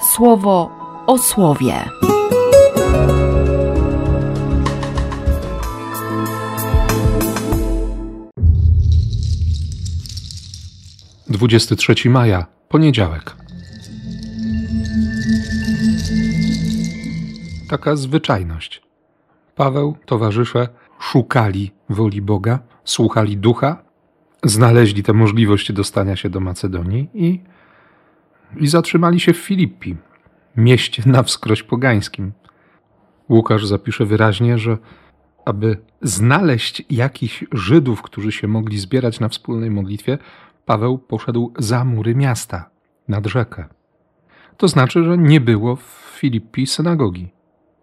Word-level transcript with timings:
słowo 0.00 0.70
o 1.06 1.18
słowie. 1.18 1.74
Dwudziesty 11.28 11.76
trzeci 11.76 12.10
maja, 12.10 12.46
poniedziałek. 12.68 13.36
Taka 17.68 17.96
zwyczajność. 17.96 18.82
Paweł, 19.56 19.96
towarzysze 20.06 20.68
szukali 20.98 21.72
woli 21.88 22.22
Boga, 22.22 22.58
słuchali 22.84 23.36
ducha, 23.36 23.82
znaleźli 24.44 25.02
tę 25.02 25.12
możliwość 25.12 25.72
dostania 25.72 26.16
się 26.16 26.30
do 26.30 26.40
Macedonii 26.40 27.08
i, 27.14 27.40
i 28.56 28.66
zatrzymali 28.66 29.20
się 29.20 29.32
w 29.32 29.36
Filippi, 29.36 29.96
mieście 30.56 31.02
na 31.06 31.22
wskroś 31.22 31.62
pogańskim. 31.62 32.32
Łukasz 33.28 33.66
zapisze 33.66 34.04
wyraźnie, 34.04 34.58
że 34.58 34.78
aby 35.44 35.76
znaleźć 36.02 36.82
jakichś 36.90 37.44
Żydów, 37.52 38.02
którzy 38.02 38.32
się 38.32 38.48
mogli 38.48 38.78
zbierać 38.78 39.20
na 39.20 39.28
wspólnej 39.28 39.70
modlitwie, 39.70 40.18
Paweł 40.66 40.98
poszedł 40.98 41.52
za 41.58 41.84
mury 41.84 42.14
miasta, 42.14 42.70
nad 43.08 43.26
rzekę. 43.26 43.64
To 44.56 44.68
znaczy, 44.68 45.04
że 45.04 45.18
nie 45.18 45.40
było 45.40 45.76
w 45.76 46.12
Filippi 46.18 46.66
synagogi. 46.66 47.28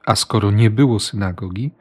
A 0.06 0.16
skoro 0.16 0.52
nie 0.52 0.70
było 0.70 1.00
synagogi, 1.00 1.72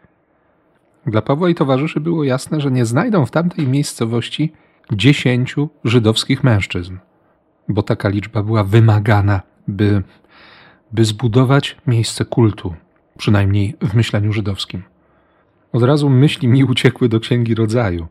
dla 1.07 1.23
Pawła 1.23 1.51
i 1.51 1.55
towarzyszy 1.55 2.01
było 2.01 2.25
jasne, 2.25 2.61
że 2.61 2.71
nie 2.71 2.85
znajdą 2.85 3.27
w 3.27 3.31
tamtej 3.31 3.69
miejscowości 3.69 4.53
dziesięciu 4.93 5.69
żydowskich 5.85 6.45
mężczyzn, 6.45 6.97
bo 7.69 7.83
taka 7.83 8.09
liczba 8.09 8.43
była 8.43 8.65
wymagana, 8.65 9.41
by, 9.69 10.03
by 10.93 11.05
zbudować 11.05 11.77
miejsce 11.87 12.25
kultu, 12.25 12.75
przynajmniej 13.19 13.75
w 13.83 13.95
myśleniu 13.95 14.33
żydowskim. 14.33 14.83
Od 15.73 15.83
razu 15.83 16.11
myśli 16.11 16.49
mi 16.49 16.65
uciekły 16.65 17.09
do 17.09 17.21
Księgi 17.21 17.55
Rodzaju, 17.55 18.07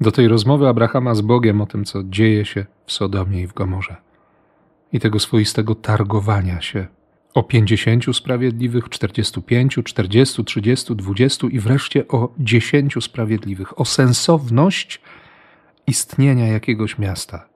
do 0.00 0.12
tej 0.12 0.28
rozmowy 0.28 0.68
Abrahama 0.68 1.14
z 1.14 1.20
Bogiem 1.20 1.60
o 1.60 1.66
tym, 1.66 1.84
co 1.84 2.02
dzieje 2.04 2.44
się 2.44 2.66
w 2.86 2.92
Sodomie 2.92 3.42
i 3.42 3.46
w 3.46 3.52
Gomorze, 3.52 3.96
i 4.92 5.00
tego 5.00 5.18
swoistego 5.18 5.74
targowania 5.74 6.60
się 6.60 6.86
o 7.34 7.42
pięćdziesięciu 7.42 8.12
sprawiedliwych, 8.12 8.88
czterdziestu 8.88 9.42
pięciu, 9.42 9.82
czterdziestu, 9.82 10.44
trzydziestu, 10.44 10.94
dwudziestu 10.94 11.48
i 11.48 11.60
wreszcie 11.60 12.08
o 12.08 12.32
dziesięciu 12.38 13.00
sprawiedliwych, 13.00 13.80
o 13.80 13.84
sensowność 13.84 15.00
istnienia 15.86 16.46
jakiegoś 16.46 16.98
miasta. 16.98 17.53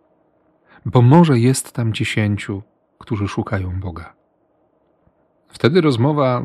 Bo 0.87 1.03
może 1.03 1.39
jest 1.39 1.73
tam 1.73 1.93
dziesięciu, 1.93 2.62
którzy 2.98 3.29
szukają 3.29 3.81
Boga. 3.81 4.12
Wtedy 5.48 5.81
rozmowa 5.81 6.45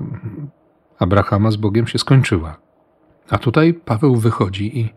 Abrahama 1.00 1.52
z 1.52 1.56
Bogiem 1.56 1.88
się 1.88 2.00
skończyła. 2.00 2.58
A 3.30 3.38
tutaj 3.38 3.74
Paweł 3.74 4.16
wychodzi 4.16 4.80
i, 4.80 4.94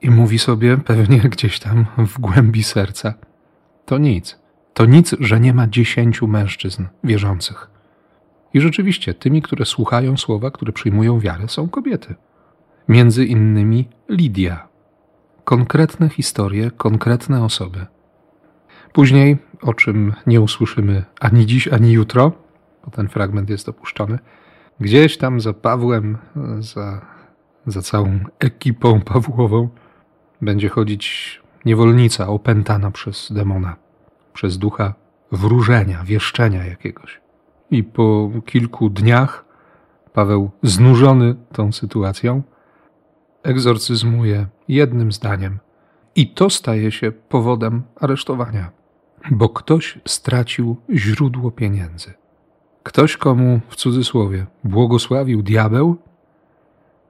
i 0.00 0.10
mówi 0.10 0.38
sobie 0.38 0.78
pewnie 0.78 1.18
gdzieś 1.34 1.58
tam 1.58 1.86
w 1.98 2.20
głębi 2.20 2.62
serca: 2.62 3.14
To 3.86 3.98
nic. 3.98 4.38
To 4.74 4.86
nic, 4.86 5.16
że 5.20 5.40
nie 5.40 5.54
ma 5.54 5.68
dziesięciu 5.68 6.26
mężczyzn 6.26 6.84
wierzących. 7.04 7.70
I 8.54 8.60
rzeczywiście, 8.60 9.14
tymi, 9.14 9.42
które 9.42 9.64
słuchają 9.64 10.16
słowa, 10.16 10.50
które 10.50 10.72
przyjmują 10.72 11.20
wiarę, 11.20 11.48
są 11.48 11.68
kobiety. 11.68 12.14
Między 12.88 13.24
innymi 13.24 13.88
Lidia. 14.08 14.68
Konkretne 15.44 16.08
historie, 16.08 16.70
konkretne 16.70 17.44
osoby. 17.44 17.86
Później, 18.94 19.36
o 19.62 19.74
czym 19.74 20.12
nie 20.26 20.40
usłyszymy 20.40 21.04
ani 21.20 21.46
dziś, 21.46 21.68
ani 21.68 21.92
jutro, 21.92 22.32
bo 22.84 22.90
ten 22.90 23.08
fragment 23.08 23.50
jest 23.50 23.68
opuszczony, 23.68 24.18
gdzieś 24.80 25.18
tam 25.18 25.40
za 25.40 25.52
Pawłem, 25.52 26.18
za, 26.58 27.00
za 27.66 27.82
całą 27.82 28.18
ekipą 28.38 29.00
Pawłową, 29.00 29.68
będzie 30.42 30.68
chodzić 30.68 31.42
niewolnica 31.64 32.28
opętana 32.28 32.90
przez 32.90 33.32
demona 33.32 33.76
przez 34.32 34.58
ducha 34.58 34.94
wróżenia, 35.32 36.04
wieszczenia 36.04 36.64
jakiegoś. 36.64 37.20
I 37.70 37.84
po 37.84 38.30
kilku 38.46 38.90
dniach 38.90 39.44
Paweł, 40.12 40.50
znużony 40.62 41.34
tą 41.52 41.72
sytuacją, 41.72 42.42
egzorcyzmuje 43.42 44.46
jednym 44.68 45.12
zdaniem. 45.12 45.58
I 46.16 46.28
to 46.28 46.50
staje 46.50 46.92
się 46.92 47.12
powodem 47.12 47.82
aresztowania, 48.00 48.70
bo 49.30 49.48
ktoś 49.48 49.98
stracił 50.06 50.76
źródło 50.94 51.50
pieniędzy. 51.50 52.12
Ktoś, 52.82 53.16
komu 53.16 53.60
w 53.68 53.76
cudzysłowie 53.76 54.46
błogosławił 54.64 55.42
diabeł, 55.42 55.96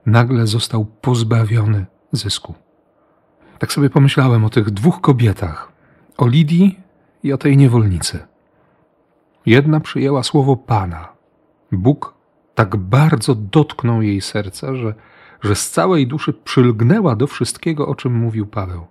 nagle 0.06 0.46
został 0.46 0.84
pozbawiony 0.84 1.86
zysku. 2.12 2.54
Tak 3.58 3.72
sobie 3.72 3.90
pomyślałem 3.90 4.44
o 4.44 4.50
tych 4.50 4.70
dwóch 4.70 5.00
kobietach, 5.00 5.72
o 6.16 6.28
Lidii 6.28 6.80
i 7.22 7.32
o 7.32 7.38
tej 7.38 7.56
niewolnicy. 7.56 8.18
Jedna 9.46 9.80
przyjęła 9.80 10.22
słowo 10.22 10.56
Pana. 10.56 11.08
Bóg 11.72 12.14
tak 12.54 12.76
bardzo 12.76 13.34
dotknął 13.34 14.02
jej 14.02 14.20
serca, 14.20 14.74
że, 14.74 14.94
że 15.42 15.54
z 15.54 15.70
całej 15.70 16.06
duszy 16.06 16.32
przylgnęła 16.32 17.16
do 17.16 17.26
wszystkiego, 17.26 17.88
o 17.88 17.94
czym 17.94 18.14
mówił 18.14 18.46
Paweł. 18.46 18.86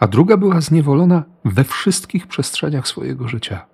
A 0.00 0.06
druga 0.06 0.36
była 0.36 0.60
zniewolona 0.60 1.22
we 1.44 1.64
wszystkich 1.64 2.26
przestrzeniach 2.26 2.88
swojego 2.88 3.28
życia. 3.28 3.66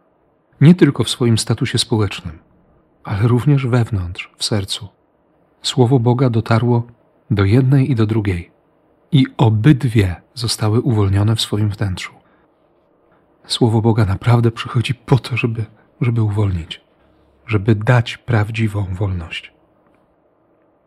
Nie 0.60 0.74
tylko 0.74 1.04
w 1.04 1.10
swoim 1.10 1.38
statusie 1.38 1.78
społecznym, 1.78 2.38
ale 3.04 3.28
również 3.28 3.66
wewnątrz, 3.66 4.30
w 4.36 4.44
sercu. 4.44 4.88
Słowo 5.62 5.98
Boga 5.98 6.30
dotarło 6.30 6.86
do 7.30 7.44
jednej 7.44 7.90
i 7.90 7.94
do 7.94 8.06
drugiej, 8.06 8.50
i 9.12 9.26
obydwie 9.36 10.16
zostały 10.34 10.80
uwolnione 10.80 11.36
w 11.36 11.40
swoim 11.40 11.68
wnętrzu. 11.68 12.12
Słowo 13.46 13.82
Boga 13.82 14.04
naprawdę 14.04 14.50
przychodzi 14.50 14.94
po 14.94 15.18
to, 15.18 15.36
żeby, 15.36 15.64
żeby 16.00 16.22
uwolnić, 16.22 16.80
żeby 17.46 17.74
dać 17.74 18.18
prawdziwą 18.18 18.86
wolność. 18.92 19.52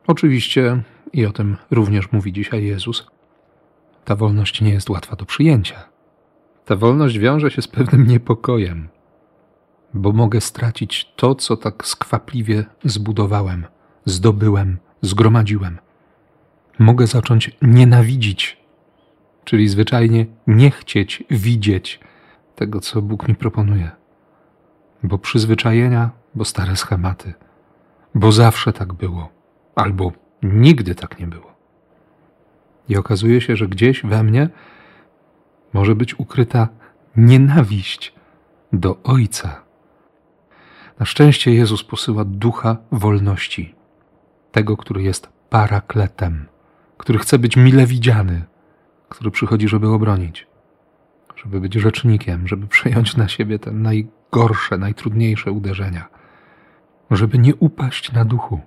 Oczywiście, 0.08 0.84
i 1.14 1.26
o 1.26 1.32
tym 1.32 1.58
również 1.72 2.12
mówi 2.12 2.34
dzisiaj 2.34 2.66
Jezus, 2.66 3.08
ta 4.08 4.16
wolność 4.16 4.62
nie 4.62 4.70
jest 4.70 4.90
łatwa 4.90 5.16
do 5.16 5.26
przyjęcia. 5.26 5.90
Ta 6.66 6.76
wolność 6.76 7.20
wiąże 7.20 7.52
się 7.52 7.62
z 7.62 7.68
pewnym 7.68 8.08
niepokojem, 8.08 8.90
bo 9.94 10.12
mogę 10.12 10.42
stracić 10.42 11.14
to, 11.16 11.36
co 11.36 11.58
tak 11.58 11.86
skwapliwie 11.86 12.66
zbudowałem, 12.84 13.66
zdobyłem, 14.06 14.78
zgromadziłem. 15.02 15.78
Mogę 16.80 17.08
zacząć 17.08 17.52
nienawidzić, 17.62 18.58
czyli 19.44 19.70
zwyczajnie 19.70 20.26
nie 20.48 20.72
chcieć 20.72 21.24
widzieć 21.32 22.00
tego, 22.56 22.80
co 22.80 23.02
Bóg 23.02 23.28
mi 23.28 23.36
proponuje. 23.36 23.92
Bo 25.04 25.18
przyzwyczajenia, 25.18 26.10
bo 26.36 26.46
stare 26.46 26.76
schematy, 26.76 27.34
bo 28.16 28.32
zawsze 28.32 28.74
tak 28.74 28.94
było, 28.94 29.30
albo 29.76 30.12
nigdy 30.44 30.96
tak 30.96 31.20
nie 31.20 31.28
było. 31.28 31.57
I 32.90 32.98
okazuje 32.98 33.42
się, 33.42 33.56
że 33.56 33.68
gdzieś 33.68 34.04
we 34.04 34.24
mnie 34.24 34.50
może 35.74 35.96
być 35.96 36.20
ukryta 36.20 36.68
nienawiść 37.16 38.14
do 38.74 39.04
Ojca. 39.04 39.62
Na 41.00 41.06
szczęście 41.06 41.54
Jezus 41.54 41.84
posyła 41.84 42.26
ducha 42.26 42.78
wolności, 42.92 43.76
tego, 44.52 44.78
który 44.78 45.04
jest 45.04 45.30
parakletem, 45.50 46.46
który 46.98 47.20
chce 47.20 47.40
być 47.40 47.58
mile 47.58 47.86
widziany, 47.86 48.46
który 49.10 49.32
przychodzi, 49.32 49.68
żeby 49.68 49.88
obronić 49.88 50.48
żeby 51.38 51.60
być 51.60 51.74
rzecznikiem, 51.74 52.48
żeby 52.48 52.68
przejąć 52.68 53.18
na 53.18 53.28
siebie 53.28 53.60
te 53.60 53.72
najgorsze, 53.72 54.78
najtrudniejsze 54.78 55.52
uderzenia, 55.52 56.08
żeby 57.12 57.38
nie 57.38 57.56
upaść 57.56 58.12
na 58.12 58.26
duchu, 58.26 58.60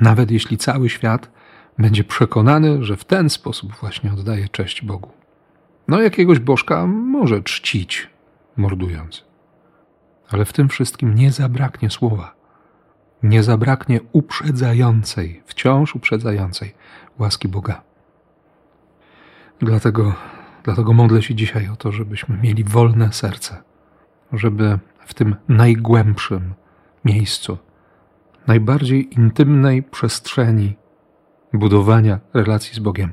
nawet 0.00 0.30
jeśli 0.30 0.58
cały 0.58 0.88
świat 0.88 1.30
będzie 1.78 2.04
przekonany, 2.04 2.84
że 2.84 2.96
w 2.96 3.04
ten 3.04 3.30
sposób 3.30 3.72
właśnie 3.74 4.12
oddaje 4.12 4.48
cześć 4.48 4.84
Bogu. 4.84 5.10
No, 5.88 6.00
jakiegoś 6.00 6.38
bożka 6.38 6.86
może 6.86 7.42
czcić, 7.42 8.10
mordując. 8.56 9.24
Ale 10.30 10.44
w 10.44 10.52
tym 10.52 10.68
wszystkim 10.68 11.14
nie 11.14 11.30
zabraknie 11.30 11.90
słowa. 11.90 12.34
Nie 13.22 13.42
zabraknie 13.42 14.00
uprzedzającej, 14.12 15.42
wciąż 15.46 15.94
uprzedzającej 15.94 16.74
łaski 17.18 17.48
Boga. 17.48 17.82
Dlatego 19.60 20.14
Dlatego 20.64 20.92
modlę 20.92 21.22
się 21.22 21.34
dzisiaj 21.34 21.68
o 21.68 21.76
to, 21.76 21.92
żebyśmy 21.92 22.38
mieli 22.42 22.64
wolne 22.64 23.12
serce, 23.12 23.62
żeby 24.32 24.78
w 25.06 25.14
tym 25.14 25.36
najgłębszym 25.48 26.54
miejscu, 27.04 27.58
najbardziej 28.46 29.14
intymnej 29.14 29.82
przestrzeni 29.82 30.76
budowania 31.54 32.20
relacji 32.34 32.74
z 32.74 32.78
Bogiem, 32.78 33.12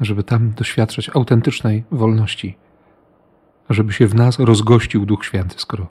żeby 0.00 0.22
tam 0.22 0.50
doświadczać 0.50 1.10
autentycznej 1.14 1.84
wolności, 1.90 2.56
żeby 3.70 3.92
się 3.92 4.06
w 4.06 4.14
nas 4.14 4.38
rozgościł 4.38 5.06
Duch 5.06 5.24
Święty, 5.24 5.54
skoro 5.58 5.86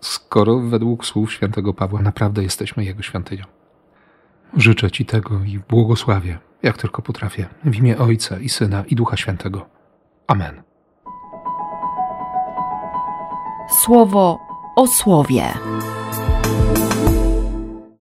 skoro 0.00 0.60
według 0.60 1.06
słów 1.06 1.32
świętego 1.32 1.74
Pawła 1.74 2.02
naprawdę 2.02 2.42
jesteśmy 2.42 2.84
Jego 2.84 3.02
świątynią. 3.02 3.44
Życzę 4.56 4.90
Ci 4.90 5.06
tego 5.06 5.40
i 5.44 5.58
błogosławię, 5.58 6.38
jak 6.62 6.78
tylko 6.78 7.02
potrafię, 7.02 7.46
w 7.64 7.76
imię 7.76 7.98
Ojca 7.98 8.38
i 8.38 8.48
Syna 8.48 8.84
i 8.84 8.96
Ducha 8.96 9.16
Świętego. 9.16 9.66
Amen. 10.26 10.62
Słowo 13.84 14.38
o 14.76 14.86
słowie. 14.86 15.42